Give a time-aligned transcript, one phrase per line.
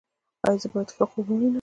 [0.45, 1.49] ایا زه باید ښه خوب ووینم؟